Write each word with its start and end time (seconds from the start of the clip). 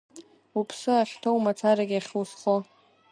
Уԥсы 0.59 0.91
ахьҭоу 1.01 1.37
мацарагь 1.43 1.95
ахьузхо. 1.99 2.55